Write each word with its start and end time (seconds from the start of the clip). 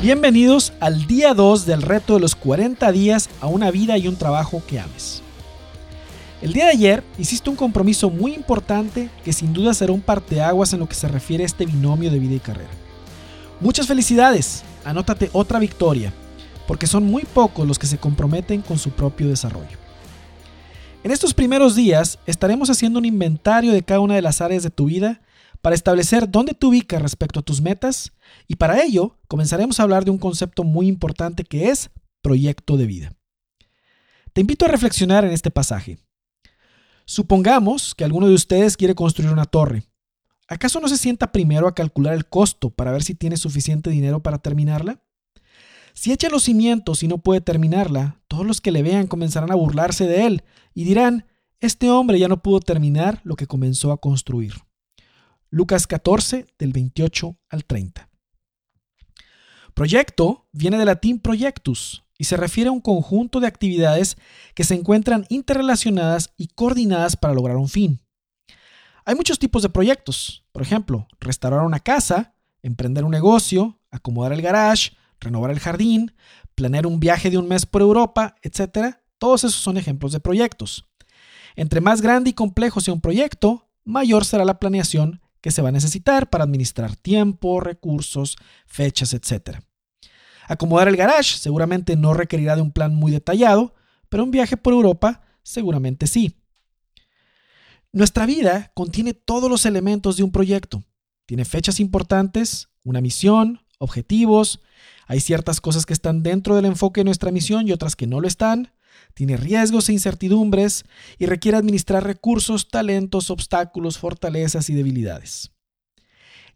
Bienvenidos 0.00 0.72
al 0.78 1.08
día 1.08 1.34
2 1.34 1.66
del 1.66 1.82
reto 1.82 2.14
de 2.14 2.20
los 2.20 2.36
40 2.36 2.92
días 2.92 3.28
a 3.40 3.48
una 3.48 3.72
vida 3.72 3.98
y 3.98 4.06
un 4.06 4.14
trabajo 4.14 4.62
que 4.64 4.78
ames. 4.78 5.22
El 6.40 6.52
día 6.52 6.66
de 6.66 6.70
ayer 6.70 7.02
hiciste 7.18 7.50
un 7.50 7.56
compromiso 7.56 8.08
muy 8.08 8.32
importante 8.32 9.10
que 9.24 9.32
sin 9.32 9.52
duda 9.52 9.74
será 9.74 9.92
un 9.92 10.00
parteaguas 10.00 10.72
en 10.72 10.78
lo 10.78 10.88
que 10.88 10.94
se 10.94 11.08
refiere 11.08 11.42
a 11.42 11.46
este 11.46 11.66
binomio 11.66 12.12
de 12.12 12.20
vida 12.20 12.36
y 12.36 12.38
carrera. 12.38 12.70
Muchas 13.58 13.88
felicidades, 13.88 14.62
anótate 14.84 15.30
otra 15.32 15.58
victoria, 15.58 16.12
porque 16.68 16.86
son 16.86 17.02
muy 17.02 17.24
pocos 17.24 17.66
los 17.66 17.80
que 17.80 17.88
se 17.88 17.98
comprometen 17.98 18.62
con 18.62 18.78
su 18.78 18.90
propio 18.90 19.26
desarrollo. 19.26 19.78
En 21.02 21.10
estos 21.10 21.34
primeros 21.34 21.74
días 21.74 22.20
estaremos 22.24 22.70
haciendo 22.70 23.00
un 23.00 23.04
inventario 23.04 23.72
de 23.72 23.82
cada 23.82 23.98
una 23.98 24.14
de 24.14 24.22
las 24.22 24.40
áreas 24.42 24.62
de 24.62 24.70
tu 24.70 24.84
vida 24.84 25.20
para 25.60 25.74
establecer 25.74 26.30
dónde 26.30 26.54
te 26.54 26.66
ubicas 26.66 27.02
respecto 27.02 27.40
a 27.40 27.42
tus 27.42 27.60
metas 27.60 28.12
y 28.46 28.56
para 28.56 28.82
ello 28.82 29.18
comenzaremos 29.28 29.80
a 29.80 29.82
hablar 29.82 30.04
de 30.04 30.10
un 30.10 30.18
concepto 30.18 30.64
muy 30.64 30.88
importante 30.88 31.44
que 31.44 31.68
es 31.68 31.90
proyecto 32.22 32.76
de 32.76 32.86
vida. 32.86 33.12
Te 34.32 34.40
invito 34.40 34.64
a 34.64 34.68
reflexionar 34.68 35.24
en 35.24 35.32
este 35.32 35.50
pasaje. 35.50 35.98
Supongamos 37.04 37.94
que 37.94 38.04
alguno 38.04 38.28
de 38.28 38.34
ustedes 38.34 38.76
quiere 38.76 38.94
construir 38.94 39.32
una 39.32 39.46
torre. 39.46 39.84
¿Acaso 40.46 40.80
no 40.80 40.88
se 40.88 40.96
sienta 40.96 41.32
primero 41.32 41.66
a 41.66 41.74
calcular 41.74 42.14
el 42.14 42.26
costo 42.26 42.70
para 42.70 42.92
ver 42.92 43.02
si 43.02 43.14
tiene 43.14 43.36
suficiente 43.36 43.90
dinero 43.90 44.22
para 44.22 44.38
terminarla? 44.38 45.02
Si 45.94 46.12
echa 46.12 46.28
los 46.28 46.44
cimientos 46.44 47.02
y 47.02 47.08
no 47.08 47.18
puede 47.18 47.40
terminarla, 47.40 48.20
todos 48.28 48.46
los 48.46 48.60
que 48.60 48.70
le 48.70 48.82
vean 48.82 49.08
comenzarán 49.08 49.50
a 49.50 49.56
burlarse 49.56 50.06
de 50.06 50.26
él 50.26 50.44
y 50.72 50.84
dirán, 50.84 51.26
este 51.60 51.90
hombre 51.90 52.18
ya 52.18 52.28
no 52.28 52.42
pudo 52.42 52.60
terminar 52.60 53.20
lo 53.24 53.34
que 53.36 53.46
comenzó 53.46 53.90
a 53.90 53.98
construir. 53.98 54.54
Lucas 55.50 55.86
14 55.86 56.46
del 56.58 56.72
28 56.72 57.38
al 57.48 57.64
30. 57.64 58.10
Proyecto 59.72 60.46
viene 60.52 60.76
del 60.76 60.86
latín 60.86 61.20
projectus 61.20 62.04
y 62.18 62.24
se 62.24 62.36
refiere 62.36 62.68
a 62.68 62.72
un 62.72 62.80
conjunto 62.80 63.40
de 63.40 63.46
actividades 63.46 64.18
que 64.54 64.64
se 64.64 64.74
encuentran 64.74 65.24
interrelacionadas 65.30 66.34
y 66.36 66.48
coordinadas 66.48 67.16
para 67.16 67.32
lograr 67.32 67.56
un 67.56 67.68
fin. 67.68 68.00
Hay 69.06 69.14
muchos 69.14 69.38
tipos 69.38 69.62
de 69.62 69.70
proyectos, 69.70 70.44
por 70.52 70.60
ejemplo, 70.60 71.08
restaurar 71.18 71.62
una 71.62 71.80
casa, 71.80 72.34
emprender 72.62 73.04
un 73.04 73.12
negocio, 73.12 73.80
acomodar 73.90 74.34
el 74.34 74.42
garage, 74.42 74.96
renovar 75.18 75.50
el 75.50 75.60
jardín, 75.60 76.12
planear 76.54 76.86
un 76.86 77.00
viaje 77.00 77.30
de 77.30 77.38
un 77.38 77.48
mes 77.48 77.64
por 77.64 77.80
Europa, 77.80 78.34
etc. 78.42 78.96
Todos 79.16 79.44
esos 79.44 79.60
son 79.60 79.78
ejemplos 79.78 80.12
de 80.12 80.20
proyectos. 80.20 80.84
Entre 81.56 81.80
más 81.80 82.02
grande 82.02 82.30
y 82.30 82.34
complejo 82.34 82.82
sea 82.82 82.92
un 82.92 83.00
proyecto, 83.00 83.66
mayor 83.84 84.26
será 84.26 84.44
la 84.44 84.58
planeación 84.58 85.22
que 85.48 85.52
se 85.52 85.62
va 85.62 85.70
a 85.70 85.72
necesitar 85.72 86.28
para 86.28 86.44
administrar 86.44 86.94
tiempo, 86.94 87.58
recursos, 87.58 88.36
fechas, 88.66 89.14
etc. 89.14 89.60
Acomodar 90.46 90.88
el 90.88 90.96
garage 90.96 91.38
seguramente 91.38 91.96
no 91.96 92.12
requerirá 92.12 92.54
de 92.54 92.60
un 92.60 92.70
plan 92.70 92.94
muy 92.94 93.10
detallado, 93.10 93.74
pero 94.10 94.24
un 94.24 94.30
viaje 94.30 94.58
por 94.58 94.74
Europa 94.74 95.22
seguramente 95.42 96.06
sí. 96.06 96.36
Nuestra 97.92 98.26
vida 98.26 98.72
contiene 98.74 99.14
todos 99.14 99.48
los 99.48 99.64
elementos 99.64 100.18
de 100.18 100.22
un 100.22 100.32
proyecto. 100.32 100.84
Tiene 101.24 101.46
fechas 101.46 101.80
importantes, 101.80 102.68
una 102.84 103.00
misión, 103.00 103.62
objetivos, 103.78 104.60
hay 105.06 105.20
ciertas 105.20 105.62
cosas 105.62 105.86
que 105.86 105.94
están 105.94 106.22
dentro 106.22 106.56
del 106.56 106.66
enfoque 106.66 107.00
de 107.00 107.06
nuestra 107.06 107.30
misión 107.30 107.66
y 107.66 107.72
otras 107.72 107.96
que 107.96 108.06
no 108.06 108.20
lo 108.20 108.28
están, 108.28 108.70
tiene 109.14 109.36
riesgos 109.36 109.88
e 109.88 109.92
incertidumbres 109.92 110.84
y 111.18 111.26
requiere 111.26 111.58
administrar 111.58 112.04
recursos, 112.04 112.68
talentos, 112.68 113.30
obstáculos, 113.30 113.98
fortalezas 113.98 114.70
y 114.70 114.74
debilidades. 114.74 115.50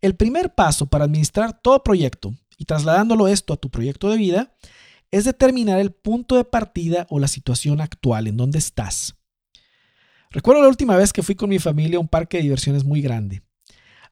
El 0.00 0.16
primer 0.16 0.54
paso 0.54 0.86
para 0.86 1.04
administrar 1.04 1.60
todo 1.60 1.82
proyecto 1.82 2.34
y 2.56 2.64
trasladándolo 2.64 3.28
esto 3.28 3.52
a 3.52 3.56
tu 3.56 3.70
proyecto 3.70 4.10
de 4.10 4.16
vida 4.16 4.54
es 5.10 5.24
determinar 5.24 5.78
el 5.78 5.90
punto 5.90 6.36
de 6.36 6.44
partida 6.44 7.06
o 7.10 7.18
la 7.18 7.28
situación 7.28 7.80
actual 7.80 8.26
en 8.26 8.36
donde 8.36 8.58
estás. 8.58 9.14
Recuerdo 10.30 10.62
la 10.62 10.68
última 10.68 10.96
vez 10.96 11.12
que 11.12 11.22
fui 11.22 11.34
con 11.34 11.50
mi 11.50 11.58
familia 11.58 11.96
a 11.96 12.00
un 12.00 12.08
parque 12.08 12.36
de 12.36 12.44
diversiones 12.44 12.84
muy 12.84 13.02
grande. 13.02 13.42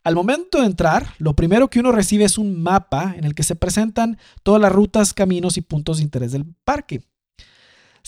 Al 0.03 0.15
momento 0.15 0.60
de 0.60 0.66
entrar, 0.66 1.15
lo 1.19 1.34
primero 1.34 1.69
que 1.69 1.81
uno 1.81 1.92
recibe 1.92 2.25
es 2.25 2.38
un 2.38 2.60
mapa 2.62 3.15
en 3.16 3.25
el 3.25 3.34
que 3.34 3.42
se 3.42 3.56
presentan 3.56 4.19
todas 4.42 4.60
las 4.60 4.72
rutas, 4.72 5.12
caminos 5.12 5.56
y 5.56 5.60
puntos 5.60 5.98
de 5.98 6.04
interés 6.04 6.32
del 6.32 6.47
parque. 6.65 7.03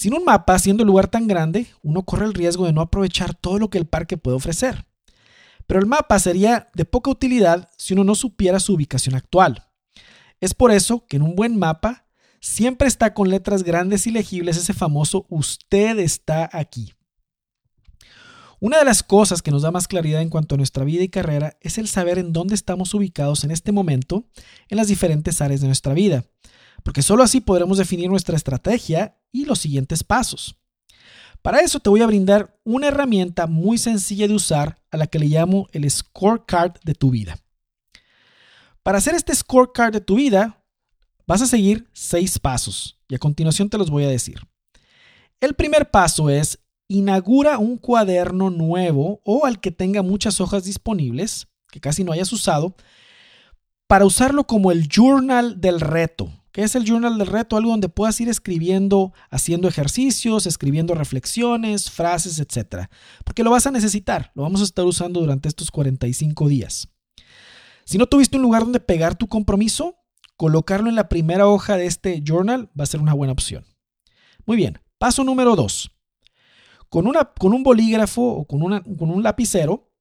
Sin 0.00 0.14
un 0.14 0.24
mapa, 0.24 0.58
siendo 0.58 0.82
el 0.82 0.86
lugar 0.86 1.08
tan 1.08 1.26
grande, 1.26 1.66
uno 1.82 2.04
corre 2.04 2.24
el 2.24 2.32
riesgo 2.32 2.64
de 2.64 2.72
no 2.72 2.80
aprovechar 2.80 3.34
todo 3.34 3.58
lo 3.58 3.68
que 3.68 3.76
el 3.76 3.84
parque 3.84 4.16
puede 4.16 4.34
ofrecer. 4.34 4.86
Pero 5.66 5.78
el 5.78 5.84
mapa 5.84 6.18
sería 6.18 6.70
de 6.72 6.86
poca 6.86 7.10
utilidad 7.10 7.68
si 7.76 7.92
uno 7.92 8.02
no 8.02 8.14
supiera 8.14 8.60
su 8.60 8.72
ubicación 8.72 9.14
actual. 9.14 9.68
Es 10.40 10.54
por 10.54 10.70
eso 10.70 11.04
que 11.06 11.16
en 11.16 11.22
un 11.22 11.36
buen 11.36 11.58
mapa 11.58 12.06
siempre 12.40 12.88
está 12.88 13.12
con 13.12 13.28
letras 13.28 13.62
grandes 13.62 14.06
y 14.06 14.10
legibles 14.10 14.56
ese 14.56 14.72
famoso 14.72 15.26
usted 15.28 15.98
está 15.98 16.48
aquí. 16.50 16.94
Una 18.58 18.78
de 18.78 18.86
las 18.86 19.02
cosas 19.02 19.42
que 19.42 19.50
nos 19.50 19.60
da 19.60 19.70
más 19.70 19.86
claridad 19.86 20.22
en 20.22 20.30
cuanto 20.30 20.54
a 20.54 20.56
nuestra 20.56 20.82
vida 20.82 21.02
y 21.02 21.10
carrera 21.10 21.58
es 21.60 21.76
el 21.76 21.88
saber 21.88 22.18
en 22.18 22.32
dónde 22.32 22.54
estamos 22.54 22.94
ubicados 22.94 23.44
en 23.44 23.50
este 23.50 23.70
momento 23.70 24.24
en 24.70 24.78
las 24.78 24.88
diferentes 24.88 25.42
áreas 25.42 25.60
de 25.60 25.66
nuestra 25.66 25.92
vida 25.92 26.24
porque 26.82 27.02
solo 27.02 27.22
así 27.22 27.40
podremos 27.40 27.78
definir 27.78 28.08
nuestra 28.08 28.36
estrategia 28.36 29.16
y 29.32 29.44
los 29.44 29.58
siguientes 29.58 30.04
pasos. 30.04 30.56
Para 31.42 31.60
eso 31.60 31.80
te 31.80 31.88
voy 31.88 32.02
a 32.02 32.06
brindar 32.06 32.58
una 32.64 32.88
herramienta 32.88 33.46
muy 33.46 33.78
sencilla 33.78 34.28
de 34.28 34.34
usar 34.34 34.80
a 34.90 34.96
la 34.96 35.06
que 35.06 35.18
le 35.18 35.26
llamo 35.26 35.68
el 35.72 35.90
scorecard 35.90 36.74
de 36.84 36.94
tu 36.94 37.10
vida. 37.10 37.38
Para 38.82 38.98
hacer 38.98 39.14
este 39.14 39.34
scorecard 39.34 39.92
de 39.92 40.00
tu 40.00 40.16
vida, 40.16 40.62
vas 41.26 41.42
a 41.42 41.46
seguir 41.46 41.88
seis 41.92 42.38
pasos 42.38 42.98
y 43.08 43.14
a 43.14 43.18
continuación 43.18 43.70
te 43.70 43.78
los 43.78 43.90
voy 43.90 44.04
a 44.04 44.08
decir. 44.08 44.40
El 45.40 45.54
primer 45.54 45.90
paso 45.90 46.28
es 46.28 46.58
inaugura 46.88 47.58
un 47.58 47.78
cuaderno 47.78 48.50
nuevo 48.50 49.20
o 49.24 49.46
al 49.46 49.60
que 49.60 49.70
tenga 49.70 50.02
muchas 50.02 50.40
hojas 50.40 50.64
disponibles, 50.64 51.46
que 51.70 51.80
casi 51.80 52.04
no 52.04 52.12
hayas 52.12 52.32
usado, 52.32 52.74
para 53.86 54.04
usarlo 54.04 54.46
como 54.46 54.72
el 54.72 54.88
journal 54.88 55.60
del 55.60 55.80
reto. 55.80 56.30
¿Qué 56.52 56.62
es 56.64 56.74
el 56.74 56.84
journal 56.84 57.16
del 57.16 57.28
reto? 57.28 57.56
Algo 57.56 57.70
donde 57.70 57.88
puedas 57.88 58.20
ir 58.20 58.28
escribiendo, 58.28 59.12
haciendo 59.30 59.68
ejercicios, 59.68 60.46
escribiendo 60.46 60.94
reflexiones, 60.94 61.90
frases, 61.90 62.40
etc. 62.40 62.88
Porque 63.24 63.44
lo 63.44 63.52
vas 63.52 63.66
a 63.66 63.70
necesitar, 63.70 64.32
lo 64.34 64.42
vamos 64.42 64.60
a 64.60 64.64
estar 64.64 64.84
usando 64.84 65.20
durante 65.20 65.48
estos 65.48 65.70
45 65.70 66.48
días. 66.48 66.88
Si 67.84 67.98
no 67.98 68.06
tuviste 68.06 68.36
un 68.36 68.42
lugar 68.42 68.62
donde 68.62 68.80
pegar 68.80 69.14
tu 69.14 69.28
compromiso, 69.28 69.96
colocarlo 70.36 70.88
en 70.88 70.96
la 70.96 71.08
primera 71.08 71.46
hoja 71.46 71.76
de 71.76 71.86
este 71.86 72.20
journal 72.24 72.68
va 72.78 72.82
a 72.82 72.86
ser 72.86 73.00
una 73.00 73.14
buena 73.14 73.32
opción. 73.32 73.64
Muy 74.44 74.56
bien, 74.56 74.80
paso 74.98 75.22
número 75.22 75.54
2. 75.54 75.92
Con, 76.88 77.12
con 77.38 77.54
un 77.54 77.62
bolígrafo 77.62 78.22
o 78.22 78.44
con, 78.44 78.80
con 78.96 79.10
un 79.10 79.22
lapicero, 79.22 79.92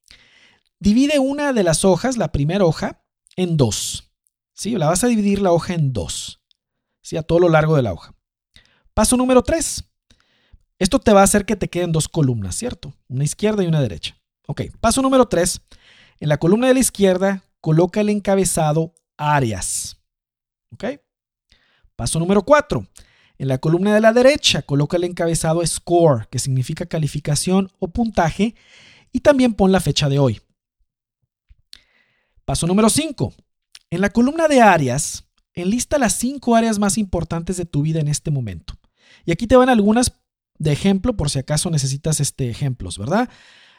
divide 0.79 1.19
una 1.19 1.53
de 1.53 1.63
las 1.63 1.85
hojas, 1.85 2.17
la 2.17 2.31
primera 2.31 2.65
hoja, 2.65 3.03
en 3.35 3.55
dos. 3.55 4.11
¿Sí? 4.53 4.71
La 4.71 4.88
vas 4.88 5.03
a 5.03 5.07
dividir 5.07 5.41
la 5.41 5.51
hoja 5.51 5.75
en 5.75 5.93
dos 5.93 6.38
a 7.17 7.23
todo 7.23 7.39
lo 7.39 7.49
largo 7.49 7.75
de 7.75 7.81
la 7.81 7.93
hoja. 7.93 8.13
Paso 8.93 9.17
número 9.17 9.41
3. 9.41 9.83
Esto 10.77 10.99
te 10.99 11.13
va 11.13 11.21
a 11.21 11.23
hacer 11.23 11.45
que 11.45 11.55
te 11.55 11.69
queden 11.69 11.91
dos 11.91 12.07
columnas, 12.07 12.55
¿cierto? 12.55 12.93
Una 13.07 13.23
izquierda 13.23 13.63
y 13.63 13.67
una 13.67 13.81
derecha. 13.81 14.17
Ok, 14.47 14.61
paso 14.79 15.01
número 15.01 15.27
3. 15.27 15.61
En 16.19 16.29
la 16.29 16.38
columna 16.38 16.67
de 16.67 16.73
la 16.73 16.79
izquierda, 16.79 17.43
coloca 17.61 18.01
el 18.01 18.09
encabezado 18.09 18.93
áreas. 19.17 19.97
¿Ok? 20.71 20.85
Paso 21.95 22.19
número 22.19 22.43
4. 22.43 22.88
En 23.38 23.47
la 23.47 23.57
columna 23.57 23.93
de 23.93 24.01
la 24.01 24.13
derecha, 24.13 24.61
coloca 24.61 24.97
el 24.97 25.05
encabezado 25.05 25.65
score, 25.65 26.27
que 26.29 26.39
significa 26.39 26.85
calificación 26.85 27.71
o 27.79 27.88
puntaje, 27.89 28.55
y 29.11 29.21
también 29.21 29.53
pon 29.53 29.71
la 29.71 29.79
fecha 29.79 30.09
de 30.09 30.19
hoy. 30.19 30.41
Paso 32.45 32.67
número 32.67 32.89
5. 32.89 33.33
En 33.91 34.01
la 34.01 34.09
columna 34.09 34.47
de 34.47 34.61
áreas, 34.61 35.28
Enlista 35.59 35.97
las 35.97 36.13
cinco 36.13 36.56
áreas 36.56 36.79
más 36.79 36.97
importantes 36.97 37.57
de 37.57 37.65
tu 37.65 37.81
vida 37.81 38.00
en 38.00 38.07
este 38.07 38.31
momento. 38.31 38.73
Y 39.25 39.31
aquí 39.31 39.47
te 39.47 39.56
van 39.56 39.69
algunas 39.69 40.13
de 40.57 40.71
ejemplo 40.71 41.15
por 41.15 41.29
si 41.29 41.39
acaso 41.39 41.69
necesitas 41.69 42.19
este 42.19 42.50
ejemplos, 42.50 42.97
¿verdad? 42.97 43.29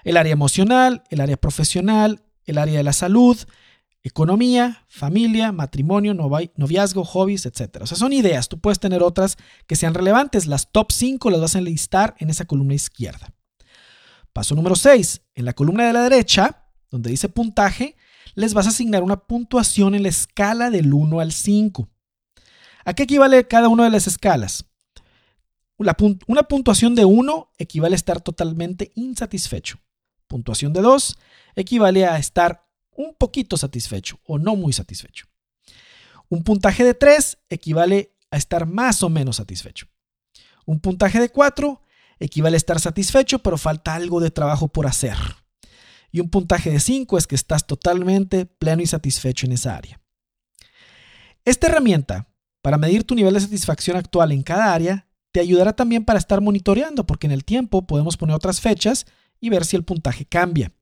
El 0.04 0.16
área 0.16 0.32
emocional, 0.32 1.02
el 1.10 1.20
área 1.20 1.36
profesional, 1.36 2.22
el 2.44 2.58
área 2.58 2.78
de 2.78 2.84
la 2.84 2.92
salud, 2.92 3.36
economía, 4.02 4.84
familia, 4.88 5.52
matrimonio, 5.52 6.14
noviazgo, 6.14 7.04
hobbies, 7.04 7.46
etc. 7.46 7.78
O 7.82 7.86
sea, 7.86 7.98
son 7.98 8.12
ideas. 8.12 8.48
Tú 8.48 8.58
puedes 8.58 8.80
tener 8.80 9.02
otras 9.02 9.36
que 9.66 9.76
sean 9.76 9.94
relevantes. 9.94 10.46
Las 10.46 10.72
top 10.72 10.90
5 10.90 11.30
las 11.30 11.40
vas 11.40 11.56
a 11.56 11.58
enlistar 11.58 12.14
en 12.18 12.30
esa 12.30 12.46
columna 12.46 12.74
izquierda. 12.74 13.32
Paso 14.32 14.54
número 14.54 14.76
6. 14.76 15.22
En 15.34 15.44
la 15.44 15.52
columna 15.52 15.86
de 15.86 15.92
la 15.92 16.02
derecha, 16.02 16.64
donde 16.90 17.10
dice 17.10 17.28
puntaje, 17.28 17.96
les 18.34 18.54
vas 18.54 18.66
a 18.66 18.70
asignar 18.70 19.02
una 19.02 19.16
puntuación 19.16 19.94
en 19.94 20.02
la 20.04 20.08
escala 20.08 20.70
del 20.70 20.92
1 20.92 21.20
al 21.20 21.32
5. 21.32 21.88
¿A 22.84 22.94
qué 22.94 23.04
equivale 23.04 23.46
cada 23.46 23.68
una 23.68 23.84
de 23.84 23.90
las 23.90 24.06
escalas? 24.06 24.66
una 26.26 26.42
puntuación 26.42 26.94
de 26.94 27.06
1 27.06 27.52
equivale 27.56 27.94
a 27.94 27.96
estar 27.96 28.20
totalmente 28.20 28.92
insatisfecho. 28.96 29.78
Puntuación 30.26 30.74
de 30.74 30.82
2 30.82 31.16
equivale 31.56 32.04
a 32.04 32.18
estar 32.18 32.66
un 32.90 33.14
poquito 33.14 33.56
satisfecho 33.56 34.20
o 34.24 34.38
no 34.38 34.56
muy 34.56 34.74
satisfecho. 34.74 35.26
Un 36.28 36.44
puntaje 36.44 36.84
de 36.84 36.94
3 36.94 37.38
equivale 37.48 38.14
a 38.30 38.36
estar 38.36 38.66
más 38.66 39.02
o 39.02 39.08
menos 39.08 39.36
satisfecho. 39.36 39.86
Un 40.66 40.80
puntaje 40.80 41.18
de 41.18 41.30
4 41.30 41.80
equivale 42.20 42.56
a 42.56 42.58
estar 42.58 42.78
satisfecho, 42.78 43.40
pero 43.40 43.56
falta 43.56 43.94
algo 43.94 44.20
de 44.20 44.30
trabajo 44.30 44.68
por 44.68 44.86
hacer. 44.86 45.16
Y 46.12 46.20
un 46.20 46.30
puntaje 46.30 46.70
de 46.70 46.80
5 46.80 47.18
es 47.18 47.26
que 47.26 47.34
estás 47.34 47.66
totalmente 47.66 48.46
pleno 48.46 48.82
y 48.82 48.86
satisfecho 48.86 49.46
en 49.46 49.52
esa 49.52 49.76
área. 49.76 50.00
Esta 51.44 51.68
herramienta 51.68 52.28
para 52.62 52.78
medir 52.78 53.04
tu 53.04 53.14
nivel 53.14 53.34
de 53.34 53.40
satisfacción 53.40 53.96
actual 53.96 54.32
en 54.32 54.42
cada 54.42 54.72
área 54.72 55.06
te 55.32 55.40
ayudará 55.40 55.72
también 55.72 56.04
para 56.04 56.18
estar 56.18 56.40
monitoreando, 56.40 57.06
porque 57.06 57.26
en 57.26 57.32
el 57.32 57.44
tiempo 57.44 57.86
podemos 57.86 58.16
poner 58.16 58.34
otras 58.34 58.60
fechas 58.60 59.06
y 59.40 59.48
ver 59.48 59.64
si 59.64 59.76
el 59.76 59.84
puntaje 59.84 60.26
cambia. 60.26 60.72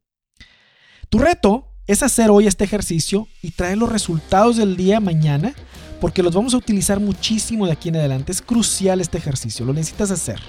Tu 1.09 1.19
reto 1.19 1.75
es 1.87 2.03
hacer 2.03 2.31
hoy 2.31 2.47
este 2.47 2.65
ejercicio 2.65 3.29
y 3.43 3.53
traer 3.53 3.79
los 3.79 3.91
resultados 3.91 4.57
del 4.57 4.77
día 4.77 5.01
mañana, 5.01 5.55
porque 6.01 6.23
los 6.23 6.35
vamos 6.35 6.55
a 6.55 6.59
utilizar 6.59 7.01
muchísimo 7.01 7.67
de 7.67 7.73
aquí 7.73 7.91
en 7.91 7.97
adelante. 7.97 8.33
Es 8.33 8.43
crucial 8.43 9.01
este 9.01 9.19
ejercicio, 9.19 9.65
lo 9.65 9.73
necesitas 9.73 10.11
hacer. 10.11 10.41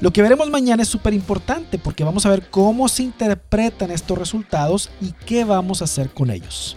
Lo 0.00 0.12
que 0.12 0.22
veremos 0.22 0.50
mañana 0.50 0.82
es 0.82 0.88
súper 0.88 1.14
importante 1.14 1.78
porque 1.78 2.04
vamos 2.04 2.26
a 2.26 2.30
ver 2.30 2.48
cómo 2.50 2.88
se 2.88 3.02
interpretan 3.02 3.90
estos 3.90 4.18
resultados 4.18 4.90
y 5.00 5.12
qué 5.24 5.44
vamos 5.44 5.80
a 5.80 5.84
hacer 5.84 6.10
con 6.10 6.30
ellos. 6.30 6.76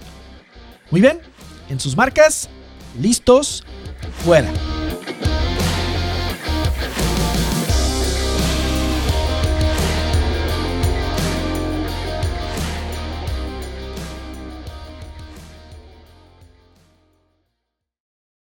Muy 0.89 1.01
bien, 1.01 1.19
en 1.69 1.80
sus 1.80 1.98
marcas, 1.98 2.50
listos, 3.00 3.63
fuera. 4.24 4.50